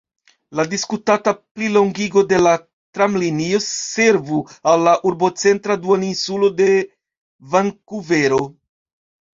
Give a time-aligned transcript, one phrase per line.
[0.59, 4.41] La diskutata plilongigo de la tramlinio servu
[4.73, 6.73] al la urbocentra duon-insulo de
[7.55, 8.45] Vankuvero.